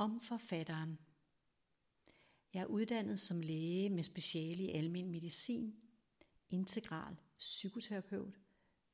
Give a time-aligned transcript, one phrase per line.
[0.00, 0.98] Om forfatteren.
[2.54, 5.74] Jeg er uddannet som læge med speciale i almen medicin,
[6.50, 8.40] integral psykoterapeut,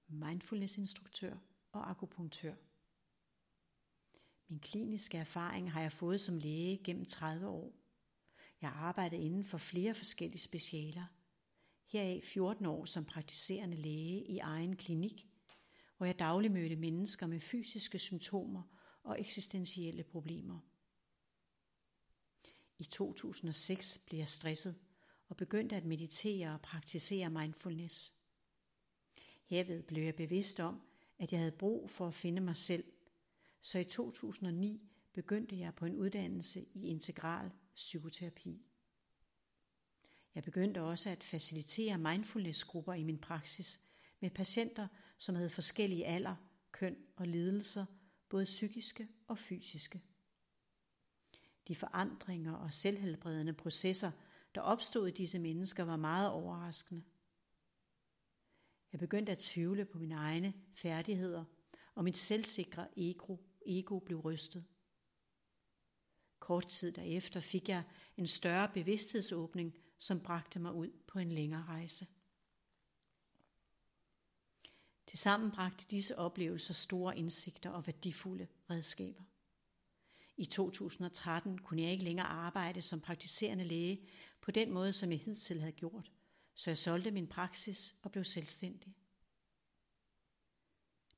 [0.09, 1.37] mindfulnessinstruktør
[1.73, 2.55] og akupunktør.
[4.49, 7.73] Min kliniske erfaring har jeg fået som læge gennem 30 år.
[8.61, 11.05] Jeg har arbejdet inden for flere forskellige specialer.
[11.87, 15.29] Heraf 14 år som praktiserende læge i egen klinik,
[15.97, 18.63] hvor jeg daglig mødte mennesker med fysiske symptomer
[19.03, 20.61] og eksistentielle problemer.
[22.85, 24.75] I 2006 blev jeg stresset
[25.29, 28.15] og begyndte at meditere og praktisere mindfulness.
[29.45, 30.81] Herved blev jeg bevidst om,
[31.19, 32.85] at jeg havde brug for at finde mig selv,
[33.61, 38.63] så i 2009 begyndte jeg på en uddannelse i integral psykoterapi.
[40.35, 43.81] Jeg begyndte også at facilitere mindfulness-grupper i min praksis
[44.21, 46.37] med patienter, som havde forskellige alder,
[46.73, 47.87] køn og lidelser,
[48.29, 50.03] både psykiske og fysiske.
[51.69, 54.11] De forandringer og selvhelbredende processer,
[54.55, 57.03] der opstod i disse mennesker, var meget overraskende.
[58.93, 61.45] Jeg begyndte at tvivle på mine egne færdigheder,
[61.95, 64.65] og mit selvsikre ego, ego blev rystet.
[66.39, 67.83] Kort tid derefter fik jeg
[68.17, 72.07] en større bevidsthedsåbning, som bragte mig ud på en længere rejse.
[75.07, 79.23] Tilsammen bragte disse oplevelser store indsigter og værdifulde redskaber.
[80.37, 84.09] I 2013 kunne jeg ikke længere arbejde som praktiserende læge
[84.41, 86.13] på den måde, som jeg hidtil havde gjort,
[86.55, 88.95] så jeg solgte min praksis og blev selvstændig.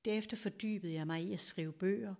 [0.05, 2.15] Derefter fordybede jeg mig i at skrive bøger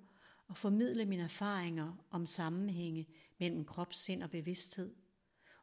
[0.47, 3.09] og formidle mine erfaringer om sammenhænge
[3.39, 4.95] mellem krop, sind og bevidsthed,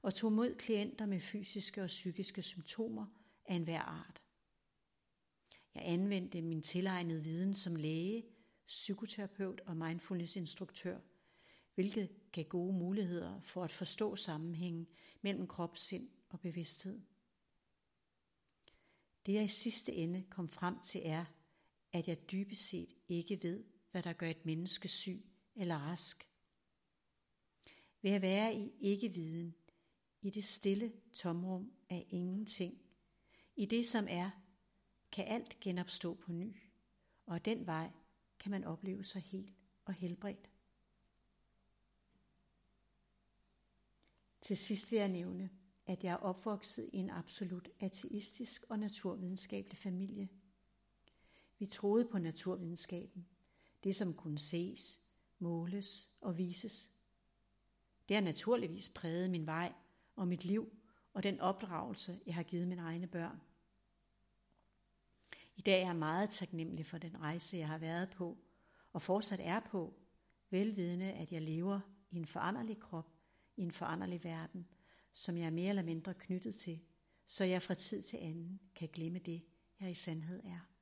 [0.02, 3.06] og tog mod klienter med fysiske og psykiske symptomer
[3.46, 4.22] af enhver art.
[5.76, 8.26] Jeg anvendte min tilegnede viden som læge,
[8.68, 11.00] psykoterapeut og mindfulnessinstruktør–
[11.76, 14.88] hvilket gav gode muligheder for at forstå sammenhængen
[15.22, 17.02] mellem krop, sind og bevidsthed.
[19.26, 21.26] Det jeg i sidste ende kom frem til er,
[21.92, 25.26] at jeg dybest set ikke ved, hvad der gør et menneske syg
[25.56, 26.28] eller rask.
[28.02, 29.56] Ved at være i ikke-viden,
[30.22, 32.82] i det stille tomrum af ingenting,
[33.56, 34.30] i det som er,
[35.12, 36.56] kan alt genopstå på ny,
[37.26, 37.90] og den vej
[38.40, 39.54] kan man opleve sig helt
[39.86, 40.53] og helbredt.
[44.44, 45.50] Til sidst vil jeg nævne,
[45.86, 50.30] at jeg er opvokset i en absolut ateistisk og naturvidenskabelig familie.
[51.60, 53.28] Vi troede på naturvidenskaben,
[53.84, 55.02] det som kunne ses,
[55.40, 56.92] måles og vises.
[58.10, 59.74] Det har naturligvis præget min vej
[60.16, 60.74] og mit liv
[61.14, 63.42] og den opdragelse, jeg har givet mine egne børn.
[65.56, 68.38] I dag er jeg meget taknemmelig for den rejse, jeg har været på
[68.94, 69.94] og fortsat er på,
[70.50, 71.80] velvidende at jeg lever
[72.12, 73.23] i en foranderlig krop
[73.58, 74.68] i en foranderlig verden,
[75.14, 76.80] som jeg er mere eller mindre knyttet til,
[77.28, 79.44] så jeg fra tid til anden kan glemme det,
[79.80, 80.73] jeg i sandhed er.